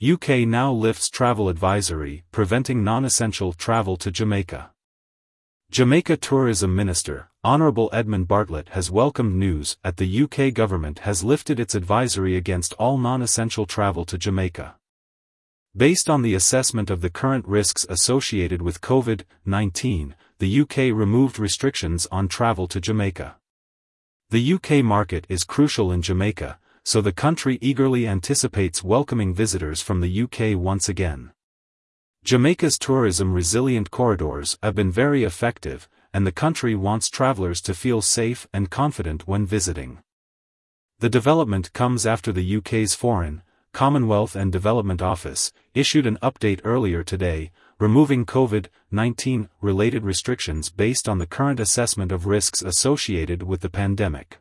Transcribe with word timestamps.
UK 0.00 0.46
now 0.46 0.70
lifts 0.70 1.10
travel 1.10 1.48
advisory, 1.48 2.22
preventing 2.30 2.84
non-essential 2.84 3.52
travel 3.52 3.96
to 3.96 4.12
Jamaica. 4.12 4.70
Jamaica 5.72 6.16
Tourism 6.16 6.72
Minister, 6.72 7.30
Honourable 7.44 7.90
Edmund 7.92 8.28
Bartlett 8.28 8.68
has 8.68 8.92
welcomed 8.92 9.34
news 9.34 9.76
that 9.82 9.96
the 9.96 10.22
UK 10.22 10.54
government 10.54 11.00
has 11.00 11.24
lifted 11.24 11.58
its 11.58 11.74
advisory 11.74 12.36
against 12.36 12.74
all 12.74 12.96
non-essential 12.96 13.66
travel 13.66 14.04
to 14.04 14.16
Jamaica. 14.16 14.76
Based 15.76 16.08
on 16.08 16.22
the 16.22 16.34
assessment 16.34 16.90
of 16.90 17.00
the 17.00 17.10
current 17.10 17.44
risks 17.48 17.84
associated 17.88 18.62
with 18.62 18.80
COVID-19, 18.80 20.12
the 20.38 20.60
UK 20.60 20.76
removed 20.96 21.40
restrictions 21.40 22.06
on 22.12 22.28
travel 22.28 22.68
to 22.68 22.80
Jamaica. 22.80 23.34
The 24.30 24.52
UK 24.52 24.84
market 24.84 25.26
is 25.28 25.42
crucial 25.42 25.90
in 25.90 26.02
Jamaica, 26.02 26.60
so 26.84 27.00
the 27.00 27.12
country 27.12 27.58
eagerly 27.60 28.06
anticipates 28.06 28.84
welcoming 28.84 29.34
visitors 29.34 29.82
from 29.82 30.00
the 30.00 30.22
UK 30.22 30.58
once 30.58 30.88
again. 30.88 31.32
Jamaica's 32.24 32.78
tourism 32.78 33.32
resilient 33.32 33.90
corridors 33.90 34.58
have 34.62 34.74
been 34.74 34.90
very 34.90 35.24
effective, 35.24 35.88
and 36.12 36.26
the 36.26 36.32
country 36.32 36.74
wants 36.74 37.08
travelers 37.08 37.60
to 37.62 37.74
feel 37.74 38.02
safe 38.02 38.46
and 38.52 38.70
confident 38.70 39.26
when 39.26 39.46
visiting. 39.46 39.98
The 40.98 41.08
development 41.08 41.72
comes 41.72 42.06
after 42.06 42.32
the 42.32 42.56
UK's 42.56 42.94
Foreign, 42.94 43.42
Commonwealth 43.72 44.34
and 44.34 44.50
Development 44.50 45.00
Office 45.00 45.52
issued 45.74 46.06
an 46.06 46.18
update 46.22 46.60
earlier 46.64 47.04
today, 47.04 47.52
removing 47.78 48.26
COVID-19 48.26 49.48
related 49.60 50.04
restrictions 50.04 50.70
based 50.70 51.08
on 51.08 51.18
the 51.18 51.26
current 51.26 51.60
assessment 51.60 52.10
of 52.10 52.26
risks 52.26 52.62
associated 52.62 53.44
with 53.44 53.60
the 53.60 53.70
pandemic. 53.70 54.38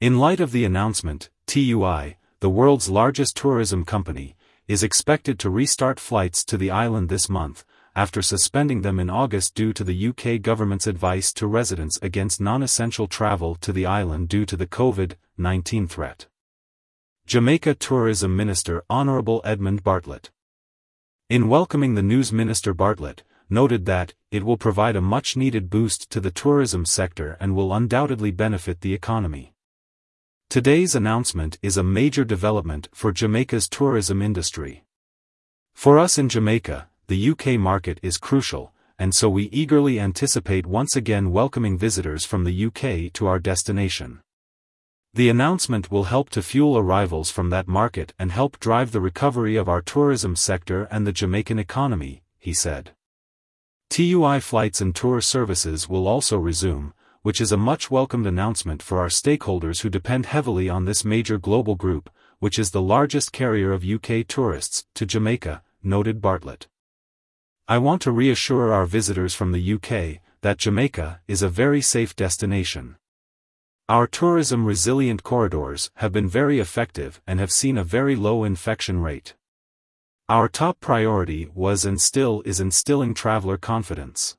In 0.00 0.18
light 0.18 0.40
of 0.40 0.50
the 0.50 0.64
announcement, 0.64 1.28
TUI, 1.46 2.16
the 2.40 2.48
world's 2.48 2.88
largest 2.88 3.36
tourism 3.36 3.84
company, 3.84 4.34
is 4.66 4.82
expected 4.82 5.38
to 5.38 5.50
restart 5.50 6.00
flights 6.00 6.42
to 6.44 6.56
the 6.56 6.70
island 6.70 7.10
this 7.10 7.28
month, 7.28 7.66
after 7.94 8.22
suspending 8.22 8.80
them 8.80 8.98
in 8.98 9.10
August 9.10 9.54
due 9.54 9.74
to 9.74 9.84
the 9.84 10.08
UK 10.08 10.40
government's 10.40 10.86
advice 10.86 11.34
to 11.34 11.46
residents 11.46 11.98
against 12.00 12.40
non-essential 12.40 13.08
travel 13.08 13.54
to 13.56 13.74
the 13.74 13.84
island 13.84 14.30
due 14.30 14.46
to 14.46 14.56
the 14.56 14.66
COVID-19 14.66 15.90
threat. 15.90 16.28
Jamaica 17.26 17.74
Tourism 17.74 18.34
Minister 18.34 18.82
Honourable 18.88 19.42
Edmund 19.44 19.84
Bartlett. 19.84 20.30
In 21.28 21.50
welcoming 21.50 21.94
the 21.94 22.02
news 22.02 22.32
Minister 22.32 22.72
Bartlett, 22.72 23.22
noted 23.50 23.84
that, 23.84 24.14
it 24.30 24.44
will 24.44 24.56
provide 24.56 24.96
a 24.96 25.02
much-needed 25.02 25.68
boost 25.68 26.08
to 26.08 26.20
the 26.20 26.30
tourism 26.30 26.86
sector 26.86 27.36
and 27.38 27.54
will 27.54 27.74
undoubtedly 27.74 28.30
benefit 28.30 28.80
the 28.80 28.94
economy. 28.94 29.52
Today's 30.50 30.96
announcement 30.96 31.60
is 31.62 31.76
a 31.76 31.84
major 31.84 32.24
development 32.24 32.88
for 32.92 33.12
Jamaica's 33.12 33.68
tourism 33.68 34.20
industry. 34.20 34.82
For 35.74 35.96
us 35.96 36.18
in 36.18 36.28
Jamaica, 36.28 36.88
the 37.06 37.30
UK 37.30 37.50
market 37.50 38.00
is 38.02 38.18
crucial, 38.18 38.72
and 38.98 39.14
so 39.14 39.28
we 39.28 39.44
eagerly 39.52 40.00
anticipate 40.00 40.66
once 40.66 40.96
again 40.96 41.30
welcoming 41.30 41.78
visitors 41.78 42.24
from 42.24 42.42
the 42.42 42.66
UK 42.66 43.12
to 43.12 43.28
our 43.28 43.38
destination. 43.38 44.22
The 45.14 45.28
announcement 45.28 45.92
will 45.92 46.10
help 46.10 46.30
to 46.30 46.42
fuel 46.42 46.76
arrivals 46.76 47.30
from 47.30 47.50
that 47.50 47.68
market 47.68 48.12
and 48.18 48.32
help 48.32 48.58
drive 48.58 48.90
the 48.90 49.00
recovery 49.00 49.54
of 49.54 49.68
our 49.68 49.80
tourism 49.80 50.34
sector 50.34 50.88
and 50.90 51.06
the 51.06 51.12
Jamaican 51.12 51.60
economy, 51.60 52.24
he 52.40 52.52
said. 52.52 52.90
TUI 53.88 54.40
flights 54.40 54.80
and 54.80 54.96
tour 54.96 55.20
services 55.20 55.88
will 55.88 56.08
also 56.08 56.36
resume, 56.36 56.92
which 57.22 57.40
is 57.40 57.52
a 57.52 57.56
much 57.56 57.90
welcomed 57.90 58.26
announcement 58.26 58.82
for 58.82 58.98
our 58.98 59.08
stakeholders 59.08 59.82
who 59.82 59.90
depend 59.90 60.26
heavily 60.26 60.68
on 60.68 60.84
this 60.84 61.04
major 61.04 61.38
global 61.38 61.74
group, 61.74 62.08
which 62.38 62.58
is 62.58 62.70
the 62.70 62.80
largest 62.80 63.32
carrier 63.32 63.72
of 63.72 63.84
UK 63.84 64.26
tourists 64.26 64.86
to 64.94 65.04
Jamaica, 65.04 65.62
noted 65.82 66.20
Bartlett. 66.20 66.68
I 67.68 67.78
want 67.78 68.02
to 68.02 68.10
reassure 68.10 68.72
our 68.72 68.86
visitors 68.86 69.34
from 69.34 69.52
the 69.52 69.74
UK 69.74 70.22
that 70.40 70.58
Jamaica 70.58 71.20
is 71.28 71.42
a 71.42 71.48
very 71.48 71.82
safe 71.82 72.16
destination. 72.16 72.96
Our 73.88 74.06
tourism 74.06 74.64
resilient 74.64 75.22
corridors 75.22 75.90
have 75.96 76.12
been 76.12 76.28
very 76.28 76.58
effective 76.58 77.20
and 77.26 77.38
have 77.38 77.52
seen 77.52 77.76
a 77.76 77.84
very 77.84 78.16
low 78.16 78.44
infection 78.44 79.02
rate. 79.02 79.34
Our 80.28 80.48
top 80.48 80.80
priority 80.80 81.48
was 81.54 81.84
and 81.84 82.00
still 82.00 82.40
is 82.46 82.60
instilling 82.60 83.14
traveler 83.14 83.56
confidence. 83.56 84.36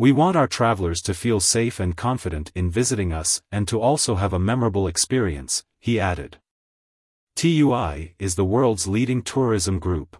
We 0.00 0.12
want 0.12 0.34
our 0.34 0.46
travelers 0.46 1.02
to 1.02 1.12
feel 1.12 1.40
safe 1.40 1.78
and 1.78 1.94
confident 1.94 2.50
in 2.54 2.70
visiting 2.70 3.12
us 3.12 3.42
and 3.52 3.68
to 3.68 3.78
also 3.78 4.14
have 4.14 4.32
a 4.32 4.38
memorable 4.38 4.86
experience, 4.86 5.62
he 5.78 6.00
added. 6.00 6.38
TUI 7.36 8.14
is 8.18 8.34
the 8.34 8.46
world's 8.46 8.88
leading 8.88 9.20
tourism 9.20 9.78
group. 9.78 10.16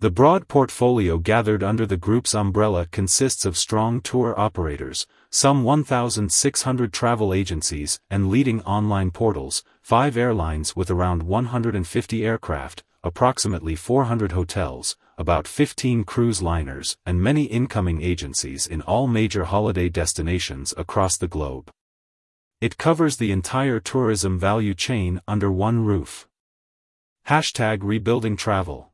The 0.00 0.10
broad 0.10 0.48
portfolio 0.48 1.18
gathered 1.18 1.62
under 1.62 1.84
the 1.84 1.98
group's 1.98 2.34
umbrella 2.34 2.86
consists 2.86 3.44
of 3.44 3.58
strong 3.58 4.00
tour 4.00 4.32
operators, 4.40 5.06
some 5.28 5.64
1,600 5.64 6.90
travel 6.90 7.34
agencies 7.34 8.00
and 8.08 8.30
leading 8.30 8.62
online 8.62 9.10
portals, 9.10 9.62
five 9.82 10.16
airlines 10.16 10.74
with 10.74 10.90
around 10.90 11.24
150 11.24 12.24
aircraft, 12.24 12.84
approximately 13.04 13.74
400 13.74 14.32
hotels, 14.32 14.96
about 15.18 15.48
15 15.48 16.04
cruise 16.04 16.40
liners, 16.40 16.96
and 17.04 17.20
many 17.20 17.44
incoming 17.44 18.00
agencies 18.00 18.66
in 18.66 18.80
all 18.82 19.06
major 19.06 19.44
holiday 19.44 19.88
destinations 19.88 20.72
across 20.76 21.16
the 21.18 21.28
globe. 21.28 21.70
It 22.60 22.78
covers 22.78 23.16
the 23.16 23.32
entire 23.32 23.80
tourism 23.80 24.38
value 24.38 24.74
chain 24.74 25.20
under 25.28 25.52
one 25.52 25.84
roof. 25.84 26.28
Hashtag 27.26 27.80
Rebuilding 27.82 28.36
Travel 28.36 28.92